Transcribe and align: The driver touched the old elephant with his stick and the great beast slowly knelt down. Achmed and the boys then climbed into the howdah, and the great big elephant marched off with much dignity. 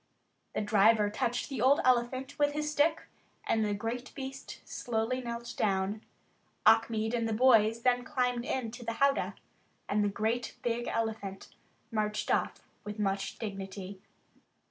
The 0.55 0.61
driver 0.61 1.11
touched 1.11 1.47
the 1.47 1.61
old 1.61 1.79
elephant 1.85 2.39
with 2.39 2.53
his 2.53 2.71
stick 2.71 3.03
and 3.45 3.63
the 3.63 3.75
great 3.75 4.11
beast 4.15 4.59
slowly 4.67 5.21
knelt 5.21 5.53
down. 5.55 6.01
Achmed 6.65 7.13
and 7.13 7.29
the 7.29 7.33
boys 7.33 7.83
then 7.83 8.03
climbed 8.03 8.43
into 8.43 8.83
the 8.83 8.93
howdah, 8.93 9.35
and 9.87 10.03
the 10.03 10.09
great 10.09 10.55
big 10.63 10.87
elephant 10.87 11.49
marched 11.91 12.31
off 12.31 12.67
with 12.83 12.97
much 12.97 13.37
dignity. 13.37 14.01